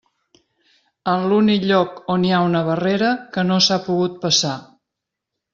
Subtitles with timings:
[1.11, 4.69] En l'únic lloc on hi ha una barrera que no s'ha pogut passar *.